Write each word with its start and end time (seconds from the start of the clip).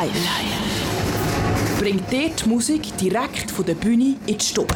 live. 0.00 1.78
Bringt 1.78 2.10
dir 2.10 2.30
die 2.30 2.48
Musik 2.48 2.96
direkt 2.96 3.50
von 3.50 3.66
der 3.66 3.74
Bühne 3.74 4.16
in 4.26 4.38
die 4.38 4.44
Stube. 4.44 4.74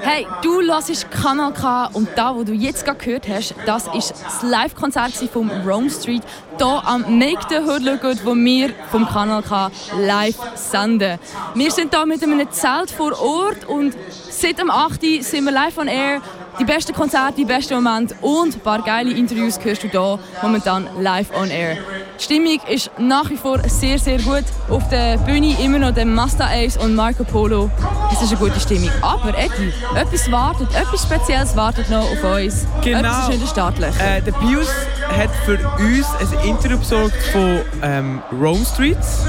Hey, 0.00 0.26
du 0.42 0.60
hörst 0.62 1.10
Kanal 1.10 1.52
K 1.52 1.86
und 1.92 2.08
da, 2.16 2.34
wo 2.34 2.42
du 2.42 2.52
jetzt 2.52 2.84
gerade 2.84 2.98
gehört 2.98 3.28
hast, 3.28 3.54
das 3.66 3.86
ist 3.94 4.12
das 4.24 4.42
Live-Konzert 4.42 5.12
vom 5.32 5.50
Rome 5.66 5.90
Street 5.90 6.22
hier 6.56 6.82
am 6.84 7.18
Make 7.18 7.46
the 7.48 7.58
Hood 7.58 8.24
wo 8.24 8.34
wir 8.34 8.74
vom 8.90 9.06
Kanal 9.08 9.42
K 9.42 9.70
live 9.96 10.38
senden. 10.54 11.18
Wir 11.54 11.70
sind 11.70 11.94
hier 11.94 12.06
mit 12.06 12.22
einem 12.22 12.50
Zelt 12.50 12.90
vor 12.90 13.20
Ort 13.20 13.66
und 13.66 13.96
seit 14.30 14.58
dem 14.58 14.70
8. 14.70 15.00
sind 15.22 15.44
wir 15.44 15.52
live 15.52 15.78
on 15.78 15.88
air 15.88 16.20
die 16.58 16.64
besten 16.64 16.92
Konzerte, 16.92 17.34
die 17.36 17.44
besten 17.44 17.74
Momente 17.74 18.14
und 18.20 18.54
ein 18.54 18.60
paar 18.60 18.82
geile 18.82 19.12
Interviews 19.12 19.58
hörst 19.62 19.84
du 19.84 19.88
hier 19.88 20.18
momentan 20.42 20.88
live 21.00 21.30
on 21.34 21.50
air. 21.50 21.76
Die 22.18 22.24
Stimmung 22.24 22.58
ist 22.68 22.90
nach 22.98 23.30
wie 23.30 23.36
vor 23.36 23.60
sehr, 23.68 23.98
sehr 23.98 24.18
gut. 24.18 24.44
Auf 24.68 24.88
der 24.88 25.18
Bühne 25.18 25.56
immer 25.62 25.78
noch 25.78 25.92
der 25.92 26.04
Mazda 26.04 26.48
Ace 26.50 26.76
und 26.76 26.96
Marco 26.96 27.22
Polo. 27.22 27.70
Es 28.12 28.22
ist 28.22 28.30
eine 28.30 28.40
gute 28.40 28.58
Stimmung. 28.58 28.90
Aber 29.02 29.30
Eddie, 29.38 29.72
etwas 29.94 30.30
wartet, 30.30 30.68
etwas 30.74 31.02
Spezielles 31.02 31.54
wartet 31.54 31.88
noch 31.90 32.10
auf 32.10 32.24
uns. 32.24 32.66
Genau. 32.82 32.98
Etwas 32.98 33.28
ist 33.28 33.40
nicht 33.40 33.50
startlich. 33.50 33.94
Äh, 34.00 34.20
der 34.22 34.32
Pius 34.32 34.68
hat 35.16 35.30
für 35.44 35.58
uns 35.78 36.06
ein 36.20 36.48
Interview 36.48 36.78
besorgt 36.78 37.22
von 37.32 37.60
ähm, 37.82 38.20
Rome 38.32 38.64
Streets 38.64 39.20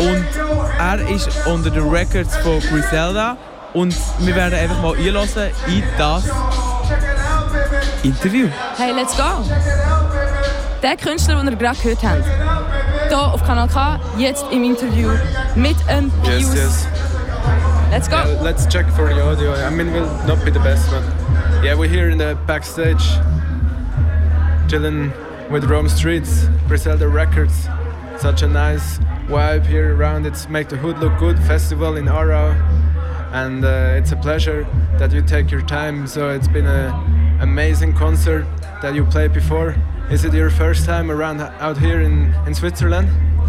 und 0.00 0.24
er 0.78 1.08
ist 1.08 1.28
unter 1.46 1.70
den 1.70 1.88
Records 1.88 2.36
von 2.38 2.58
Griselda 2.60 3.36
und 3.74 3.94
wir 4.20 4.34
werden 4.34 4.54
einfach 4.54 4.80
mal 4.80 4.96
einlassen 4.96 5.50
in 5.66 5.82
das 5.98 6.24
Interview. 8.02 8.48
Hey, 8.76 8.92
let's 8.92 9.16
go! 9.16 9.44
Der 10.82 10.96
Künstler, 10.96 11.36
den 11.36 11.48
ihr 11.48 11.56
gerade 11.56 11.76
gehört 11.76 12.02
habt, 12.02 12.24
hier 13.08 13.18
auf 13.18 13.42
Kanal 13.44 13.68
K, 13.68 13.98
jetzt 14.16 14.44
im 14.50 14.64
Interview 14.64 15.10
mit 15.54 15.76
einem 15.88 16.10
Pius. 16.22 16.54
Yes, 16.54 16.54
yes. 16.54 16.88
Let's 17.90 18.08
go! 18.08 18.16
Uh, 18.16 18.42
let's 18.42 18.66
check 18.66 18.86
for 18.90 19.08
the 19.08 19.20
audio. 19.20 19.52
I 19.54 19.70
mean, 19.70 19.92
we'll 19.92 20.08
not 20.26 20.44
be 20.44 20.50
the 20.50 20.60
best 20.60 20.90
one. 20.92 21.04
Yeah, 21.62 21.74
we're 21.74 21.88
here 21.88 22.10
in 22.10 22.18
the 22.18 22.36
backstage, 22.46 23.02
chilling 24.68 25.12
with 25.50 25.64
Rome 25.64 25.88
Streetz, 25.88 26.48
Griselda 26.68 27.08
Records. 27.08 27.68
Such 28.18 28.42
a 28.42 28.48
nice 28.48 28.98
vibe 29.28 29.66
here 29.66 29.96
around. 29.96 30.26
It's 30.26 30.48
Make 30.48 30.68
the 30.68 30.76
Hood 30.76 30.98
Look 30.98 31.18
Good 31.18 31.38
festival 31.40 31.96
in 31.96 32.06
Aarau, 32.06 32.54
and 33.34 33.64
uh, 33.64 33.98
it's 33.98 34.12
a 34.12 34.16
pleasure 34.16 34.64
that 34.98 35.12
you 35.12 35.20
take 35.20 35.50
your 35.50 35.62
time. 35.62 36.06
So 36.06 36.30
it's 36.30 36.46
been 36.46 36.66
an 36.66 37.40
amazing 37.40 37.92
concert 37.94 38.46
that 38.80 38.94
you 38.94 39.04
played 39.04 39.32
before. 39.32 39.74
Is 40.08 40.24
it 40.24 40.32
your 40.32 40.50
first 40.50 40.86
time 40.86 41.10
around 41.10 41.40
out 41.40 41.76
here 41.76 42.00
in, 42.00 42.32
in 42.46 42.54
Switzerland? 42.54 43.08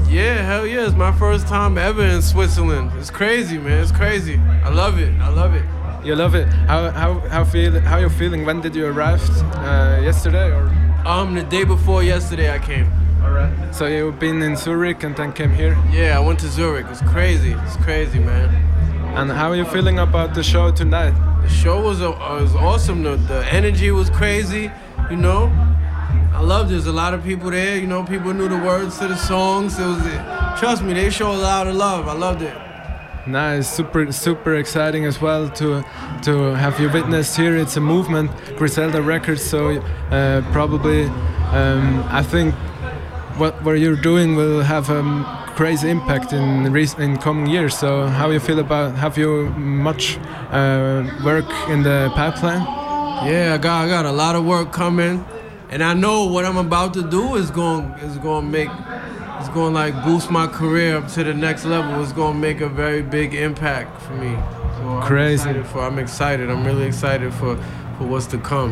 Yeah, 0.09 0.41
hell 0.41 0.65
yeah. 0.65 0.87
It's 0.87 0.95
my 0.95 1.11
first 1.11 1.47
time 1.47 1.77
ever 1.77 2.03
in 2.03 2.23
Switzerland. 2.23 2.91
It's 2.97 3.11
crazy, 3.11 3.59
man. 3.59 3.83
It's 3.83 3.91
crazy. 3.91 4.37
I 4.63 4.69
love 4.69 4.99
it. 4.99 5.13
I 5.21 5.29
love 5.29 5.53
it. 5.53 5.65
You 6.03 6.15
love 6.15 6.33
it. 6.35 6.47
How 6.67 6.89
how 6.91 7.19
how 7.29 7.43
feel 7.43 7.79
how 7.81 7.97
you 7.97 8.09
feeling? 8.09 8.45
When 8.45 8.61
did 8.61 8.75
you 8.75 8.85
arrive? 8.87 9.21
Uh, 9.55 9.99
yesterday 10.01 10.51
or? 10.51 10.65
Um, 11.05 11.35
the 11.35 11.43
day 11.43 11.63
before 11.63 12.01
yesterday 12.01 12.51
I 12.51 12.59
came. 12.59 12.91
Alright. 13.23 13.75
So 13.75 13.85
you've 13.85 14.19
been 14.19 14.41
in 14.41 14.55
Zurich 14.55 15.03
and 15.03 15.15
then 15.15 15.31
came 15.33 15.53
here. 15.53 15.77
Yeah, 15.91 16.17
I 16.17 16.19
went 16.19 16.39
to 16.39 16.47
Zurich. 16.47 16.87
It's 16.89 17.01
crazy. 17.01 17.51
It's 17.51 17.77
crazy, 17.77 18.19
man. 18.19 18.49
And 19.15 19.31
how 19.31 19.51
are 19.51 19.55
you 19.55 19.63
feeling 19.63 19.99
about 19.99 20.33
the 20.33 20.43
show 20.43 20.71
tonight? 20.71 21.13
The 21.41 21.47
show 21.47 21.81
was 21.81 22.01
uh, 22.01 22.11
was 22.11 22.53
awesome. 22.53 23.01
The, 23.03 23.15
the 23.15 23.45
energy 23.45 23.89
was 23.89 24.09
crazy. 24.09 24.69
You 25.09 25.15
know, 25.15 25.49
I 26.33 26.41
loved 26.41 26.69
it. 26.69 26.73
There's 26.73 26.87
a 26.87 26.91
lot 26.91 27.13
of 27.13 27.23
people 27.23 27.49
there. 27.49 27.77
You 27.77 27.87
know, 27.87 28.03
people 28.03 28.33
knew 28.33 28.49
the 28.49 28.57
words 28.57 28.99
to 28.99 29.07
the 29.07 29.15
songs. 29.15 29.79
It 29.79 29.85
was, 29.85 30.59
trust 30.59 30.83
me, 30.83 30.91
they 30.93 31.09
show 31.09 31.31
a 31.31 31.41
lot 31.51 31.65
of 31.65 31.75
love. 31.75 32.09
I 32.09 32.13
loved 32.13 32.41
it. 32.41 32.53
Nice, 33.25 33.73
super 33.73 34.11
super 34.11 34.55
exciting 34.55 35.05
as 35.05 35.21
well 35.21 35.49
to 35.51 35.81
to 36.23 36.53
have 36.53 36.77
you 36.81 36.89
witnessed 36.91 37.37
here. 37.37 37.55
It's 37.55 37.77
a 37.77 37.81
movement, 37.81 38.31
Griselda 38.57 39.01
Records. 39.01 39.41
So 39.41 39.79
uh, 40.11 40.41
probably, 40.51 41.05
um, 41.53 42.03
I 42.09 42.21
think 42.21 42.53
what 43.37 43.63
what 43.63 43.79
you're 43.79 43.95
doing 44.01 44.35
will 44.35 44.61
have 44.61 44.89
a 44.89 45.44
crazy 45.55 45.89
impact 45.89 46.33
in 46.33 46.71
recent, 46.71 47.01
in 47.01 47.17
coming 47.17 47.47
years. 47.47 47.77
So 47.77 48.07
how 48.07 48.29
you 48.29 48.39
feel 48.39 48.59
about? 48.59 48.95
Have 48.95 49.17
you 49.17 49.49
much 49.57 50.17
uh, 50.51 51.03
work 51.23 51.49
in 51.69 51.83
the 51.83 52.11
pipeline? 52.15 52.61
Yeah, 53.25 53.53
I 53.55 53.57
got 53.57 53.85
I 53.85 53.87
got 53.87 54.05
a 54.05 54.11
lot 54.11 54.35
of 54.35 54.45
work 54.45 54.71
coming, 54.71 55.25
and 55.69 55.83
I 55.83 55.93
know 55.93 56.25
what 56.25 56.45
I'm 56.45 56.57
about 56.57 56.93
to 56.95 57.09
do 57.09 57.35
is 57.35 57.49
going 57.49 57.83
is 58.03 58.17
going 58.17 58.45
to 58.45 58.51
make 58.51 58.69
it's 59.39 59.49
going 59.49 59.73
to 59.73 59.79
like 59.79 60.03
boost 60.03 60.29
my 60.29 60.47
career 60.47 60.97
up 60.97 61.07
to 61.09 61.23
the 61.23 61.33
next 61.33 61.65
level. 61.65 62.01
It's 62.03 62.11
going 62.11 62.33
to 62.33 62.39
make 62.39 62.61
a 62.61 62.69
very 62.69 63.01
big 63.01 63.33
impact 63.33 64.01
for 64.01 64.13
me. 64.13 64.35
So 64.77 64.89
I'm 64.89 65.07
Crazy. 65.07 65.33
excited 65.49 65.65
for 65.67 65.79
I'm 65.79 65.99
excited. 65.99 66.49
I'm 66.49 66.65
really 66.65 66.85
excited 66.85 67.33
for 67.33 67.57
for 67.97 68.05
what's 68.05 68.25
to 68.27 68.37
come. 68.37 68.71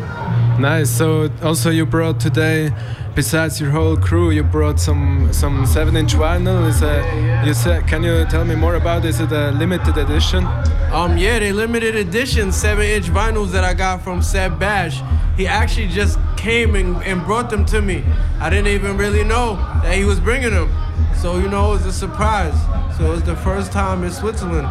Nice. 0.60 0.90
So 0.90 1.30
also 1.42 1.70
you 1.70 1.86
brought 1.86 2.20
today, 2.20 2.70
besides 3.14 3.60
your 3.60 3.70
whole 3.70 3.96
crew, 3.96 4.30
you 4.30 4.42
brought 4.42 4.78
some 4.78 5.32
some 5.32 5.66
seven-inch 5.66 6.14
vinyl. 6.14 6.68
Is 6.68 6.82
a 6.82 7.44
you 7.46 7.54
said? 7.54 7.86
Can 7.86 8.02
you 8.02 8.24
tell 8.26 8.44
me 8.44 8.54
more 8.54 8.74
about? 8.74 9.04
Is 9.04 9.20
it 9.20 9.32
a 9.32 9.50
limited 9.52 9.96
edition? 9.96 10.46
Um, 10.92 11.18
yeah, 11.18 11.38
they 11.38 11.52
limited 11.52 11.96
edition 11.96 12.52
seven 12.52 12.86
inch 12.86 13.06
vinyls 13.06 13.50
that 13.52 13.64
I 13.64 13.74
got 13.74 14.02
from 14.02 14.22
Seb 14.22 14.58
Bash. 14.58 15.00
He 15.36 15.48
actually 15.48 15.88
just 15.88 16.18
came 16.36 16.76
and, 16.76 17.02
and 17.02 17.24
brought 17.24 17.50
them 17.50 17.64
to 17.66 17.82
me. 17.82 18.04
I 18.38 18.48
didn't 18.50 18.68
even 18.68 18.96
really 18.96 19.24
know 19.24 19.56
that 19.82 19.96
he 19.96 20.04
was 20.04 20.20
bringing 20.20 20.52
them. 20.52 20.70
So, 21.16 21.38
you 21.38 21.48
know, 21.48 21.70
it 21.70 21.78
was 21.78 21.86
a 21.86 21.92
surprise. 21.92 22.54
So, 22.96 23.06
it 23.06 23.10
was 23.10 23.24
the 23.24 23.34
first 23.34 23.72
time 23.72 24.04
in 24.04 24.12
Switzerland. 24.12 24.68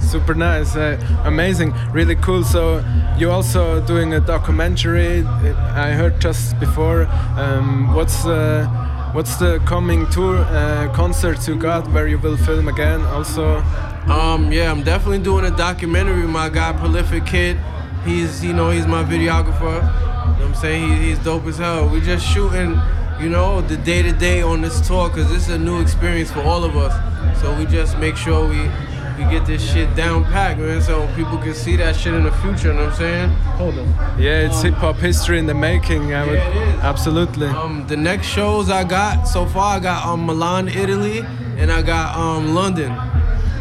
Super 0.00 0.34
nice, 0.34 0.74
uh, 0.76 0.96
amazing, 1.24 1.74
really 1.92 2.16
cool. 2.16 2.42
So 2.44 2.82
you're 3.18 3.32
also 3.32 3.80
doing 3.86 4.14
a 4.14 4.20
documentary. 4.20 5.24
I 5.26 5.90
heard 5.92 6.20
just 6.20 6.58
before. 6.60 7.06
Um, 7.36 7.94
what's 7.94 8.24
uh, 8.24 8.66
what's 9.12 9.36
the 9.36 9.58
coming 9.66 10.08
tour 10.10 10.38
uh, 10.38 10.90
concerts 10.94 11.46
you 11.48 11.56
got 11.56 11.88
where 11.92 12.06
you 12.08 12.18
will 12.18 12.36
film 12.36 12.68
again? 12.68 13.00
Also, 13.02 13.62
Um, 14.08 14.50
yeah, 14.50 14.70
I'm 14.70 14.82
definitely 14.82 15.18
doing 15.18 15.44
a 15.44 15.50
documentary 15.50 16.26
my 16.26 16.48
guy, 16.48 16.72
Prolific 16.72 17.26
Kid. 17.26 17.58
He's, 18.06 18.42
you 18.42 18.54
know, 18.54 18.70
he's 18.70 18.86
my 18.86 19.04
videographer. 19.04 19.82
You 19.82 20.40
know 20.40 20.46
I'm 20.46 20.54
saying? 20.54 20.88
He, 20.88 21.08
he's 21.08 21.18
dope 21.18 21.44
as 21.46 21.58
hell. 21.58 21.88
we're 21.90 22.00
just 22.00 22.24
shooting, 22.26 22.80
you 23.20 23.28
know, 23.28 23.60
the 23.60 23.76
day 23.76 24.00
to 24.00 24.12
day 24.12 24.40
on 24.40 24.62
this 24.62 24.80
tour 24.86 25.08
because 25.10 25.28
this 25.28 25.48
is 25.48 25.54
a 25.54 25.58
new 25.58 25.82
experience 25.82 26.30
for 26.30 26.40
all 26.40 26.64
of 26.64 26.74
us. 26.76 26.94
So 27.40 27.56
we 27.58 27.66
just 27.66 27.98
make 27.98 28.16
sure 28.16 28.48
we 28.48 28.70
we 29.18 29.24
get 29.30 29.44
this 29.46 29.62
shit 29.72 29.92
down 29.96 30.24
packed, 30.24 30.60
man, 30.60 30.80
so 30.80 31.08
people 31.16 31.38
can 31.38 31.52
see 31.54 31.74
that 31.76 31.96
shit 31.96 32.14
in 32.14 32.22
the 32.22 32.30
future. 32.40 32.68
You 32.68 32.74
know 32.74 32.84
what 32.84 32.92
I'm 32.92 32.98
saying? 32.98 33.28
Hold 33.58 33.78
on. 33.78 33.88
yeah, 34.20 34.46
it's 34.46 34.62
hip 34.62 34.74
hop 34.74 34.96
history 34.96 35.38
in 35.40 35.46
the 35.46 35.54
making. 35.54 36.14
I 36.14 36.24
would 36.24 36.34
Yeah, 36.34 36.48
it 36.48 36.74
is. 36.74 36.80
absolutely. 36.84 37.48
Um, 37.48 37.84
the 37.88 37.96
next 37.96 38.26
shows 38.28 38.70
I 38.70 38.84
got 38.84 39.26
so 39.26 39.44
far, 39.46 39.76
I 39.76 39.80
got 39.80 40.06
um 40.06 40.24
Milan, 40.26 40.68
Italy, 40.68 41.18
and 41.56 41.72
I 41.72 41.82
got 41.82 42.16
um 42.16 42.54
London. 42.54 42.92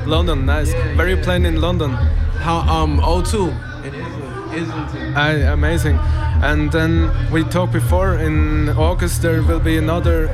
London, 0.06 0.46
nice. 0.46 0.72
Yeah, 0.72 0.96
Where 0.96 1.10
you 1.10 1.16
yeah. 1.18 1.24
playing 1.24 1.46
in 1.46 1.60
London? 1.60 1.92
How 2.46 2.60
um 2.60 3.00
O2 3.00 3.34
in 3.86 3.96
Islington. 3.96 4.52
Islington. 4.52 5.16
I, 5.18 5.32
amazing. 5.58 5.98
And 6.50 6.72
then 6.72 7.10
we 7.32 7.44
talked 7.44 7.74
before 7.74 8.16
in 8.16 8.70
August 8.70 9.22
there 9.24 9.42
will 9.42 9.60
be 9.60 9.76
another 9.78 10.28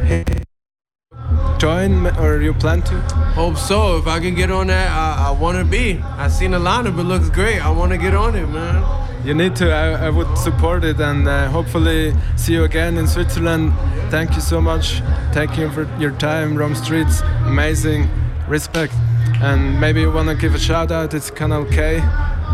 join 1.63 2.07
or 2.17 2.41
you 2.41 2.53
plan 2.53 2.81
to? 2.81 2.95
Hope 3.39 3.55
so. 3.55 3.97
If 3.97 4.05
I 4.05 4.19
can 4.19 4.35
get 4.35 4.51
on 4.51 4.67
that, 4.67 4.89
I, 4.91 5.29
I 5.29 5.31
want 5.31 5.57
to 5.57 5.63
be. 5.63 5.97
I 6.17 6.27
seen 6.27 6.51
the 6.51 6.59
lineup, 6.59 6.99
it 6.99 7.03
looks 7.03 7.29
great. 7.29 7.59
I 7.65 7.69
want 7.69 7.93
to 7.93 7.97
get 7.97 8.13
on 8.13 8.35
it, 8.35 8.47
man. 8.47 8.83
You 9.25 9.33
need 9.33 9.55
to. 9.61 9.71
I, 9.71 10.07
I 10.07 10.09
would 10.09 10.37
support 10.37 10.83
it 10.83 10.99
and 10.99 11.25
uh, 11.25 11.49
hopefully 11.49 12.13
see 12.35 12.51
you 12.51 12.65
again 12.65 12.97
in 12.97 13.07
Switzerland. 13.07 13.71
Thank 14.11 14.35
you 14.35 14.41
so 14.41 14.59
much. 14.59 14.99
Thank 15.31 15.57
you 15.57 15.71
for 15.71 15.83
your 15.97 16.11
time. 16.11 16.57
Rome 16.57 16.73
Streetz, 16.73 17.23
amazing. 17.47 18.09
Respect. 18.49 18.93
And 19.41 19.79
maybe 19.79 20.01
you 20.01 20.11
wanna 20.11 20.35
give 20.35 20.53
a 20.55 20.59
shout 20.59 20.91
out. 20.91 21.13
It's 21.13 21.31
Kanal 21.31 21.65
K. 21.71 22.01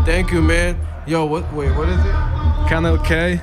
Thank 0.06 0.30
you, 0.30 0.40
man. 0.40 0.78
Yo, 1.08 1.24
what? 1.24 1.52
Wait, 1.52 1.72
what 1.76 1.88
is 1.88 1.98
it? 1.98 2.14
Kanal 2.70 3.04
K. 3.04 3.40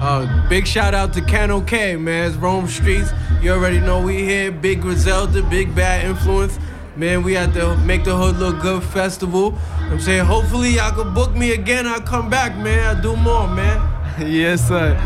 Uh, 0.00 0.48
big 0.48 0.66
shout 0.66 0.94
out 0.94 1.12
to 1.12 1.20
Cano 1.20 1.60
K, 1.60 1.94
man. 1.96 2.28
It's 2.28 2.36
Rome 2.36 2.66
Streetz. 2.66 3.14
You 3.42 3.52
already 3.52 3.80
know 3.80 4.00
we 4.00 4.24
here. 4.24 4.50
Big 4.50 4.80
Griselda, 4.80 5.42
big 5.42 5.74
bad 5.74 6.06
influence. 6.06 6.58
Man, 6.96 7.22
we 7.22 7.36
at 7.36 7.52
to 7.52 7.76
Make 7.76 8.04
the 8.04 8.16
Hood 8.16 8.36
Look 8.36 8.62
Good 8.62 8.82
festival. 8.82 9.58
I'm 9.78 10.00
saying, 10.00 10.24
hopefully, 10.24 10.70
y'all 10.70 10.92
can 10.92 11.12
book 11.12 11.34
me 11.34 11.52
again. 11.52 11.86
I'll 11.86 12.00
come 12.00 12.30
back, 12.30 12.56
man. 12.56 12.96
I'll 12.96 13.02
do 13.02 13.14
more, 13.14 13.46
man. 13.46 13.78
yes, 14.26 14.66
sir. 14.66 14.96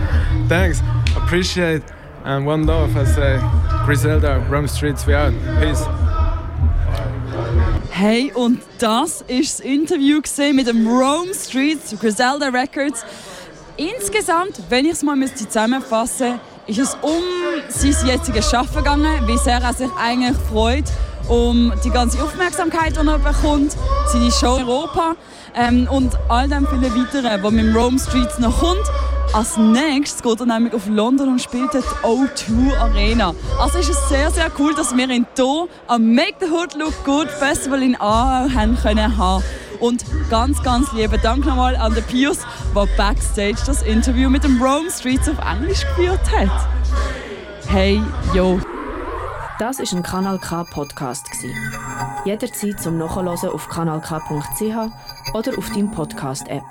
Thanks. 0.49 0.81
Appreciate. 1.17 1.83
And 2.23 2.47
one 2.47 2.65
love, 2.65 2.97
I 2.97 3.05
say. 3.05 3.41
Griselda, 3.85 4.47
Rome 4.49 4.67
Streetz, 4.67 5.07
we 5.09 5.15
out. 5.15 5.33
Peace. 5.61 5.85
Hey, 7.91 8.33
und 8.33 8.61
das 8.79 9.23
ist 9.27 9.59
das 9.59 9.67
Interview 9.67 10.21
gesehen 10.21 10.55
mit 10.55 10.69
dem 10.69 10.87
Rome 10.87 11.35
Street 11.35 11.85
zu 11.85 11.97
Griselda 11.97 12.49
Records. 12.49 13.05
Insgesamt, 13.77 14.61
wenn 14.69 14.85
ich 14.85 14.93
es 14.93 15.03
mal 15.03 15.17
müsste 15.17 15.49
zusammenfassen 15.49 16.39
ist 16.67 16.79
es 16.79 16.97
um 17.03 17.23
sein 17.69 17.95
jetziges 18.07 18.49
Schaffen 18.49 18.77
gegangen, 18.77 19.27
wie 19.27 19.37
sehr 19.37 19.61
er 19.61 19.75
sich 19.75 19.91
eigentlich 19.99 20.37
freut 20.51 20.85
um 21.29 21.73
die 21.83 21.91
ganze 21.91 22.23
Aufmerksamkeit, 22.23 22.93
die 23.01 23.07
er 23.07 23.19
bekommt, 23.19 23.75
seine 24.13 24.31
Show 24.31 24.57
in 24.57 24.69
Europa 24.69 25.15
ähm, 25.55 25.89
und 25.91 26.13
all 26.29 26.49
dem 26.49 26.67
viele 26.67 26.95
weiteren, 26.95 27.43
was 27.43 27.51
mit 27.53 27.75
Rome 27.75 27.99
Streets 27.99 28.39
noch 28.39 28.59
kommt. 28.61 28.85
Als 29.33 29.57
nächstes 29.57 30.23
geht 30.23 30.41
er 30.41 30.47
nämlich 30.47 30.75
auf 30.75 30.87
London 30.87 31.29
und 31.29 31.41
spielt 31.41 31.73
die 31.73 31.79
O2 31.79 32.77
Arena. 32.79 33.35
Also 33.59 33.79
ist 33.79 33.91
es 33.91 34.09
sehr, 34.09 34.31
sehr 34.31 34.51
cool, 34.59 34.75
dass 34.75 34.95
wir 34.97 35.09
ihn 35.09 35.27
hier 35.35 35.67
am 35.89 36.15
Make 36.15 36.35
the 36.41 36.47
Hood 36.51 36.75
Look 36.75 37.05
Good 37.05 37.29
Festival 37.31 37.83
in 37.83 37.97
Aarau 37.97 38.51
haben 38.55 38.77
können 38.81 39.17
haben. 39.17 39.43
Und 39.85 40.03
ganz, 40.31 40.63
ganz 40.63 40.91
lieben 40.95 41.21
Dank 41.21 41.45
nochmal 41.45 41.77
an 41.77 41.95
den 41.95 42.03
Pius, 42.05 42.39
der 42.75 42.87
backstage 42.97 43.59
das 43.67 43.83
Interview 43.83 44.31
mit 44.31 44.43
dem 44.43 44.63
Rome 44.63 44.91
Streets 44.91 45.29
auf 45.29 45.37
Englisch 45.39 45.83
geführt 45.83 46.23
hat. 46.35 46.69
Hey, 47.67 48.01
yo. 48.33 48.59
Das 49.59 49.81
ist 49.81 49.93
ein 49.93 50.03
Kanal 50.03 50.39
K 50.39 50.65
Podcast 50.65 51.27
Jederzeit 52.25 52.81
zum 52.81 52.97
Nachhören 52.97 53.29
auf 53.29 53.69
kanalk.ch 53.69 55.35
oder 55.35 55.59
auf 55.59 55.69
deinem 55.69 55.91
Podcast 55.91 56.49
App. 56.49 56.65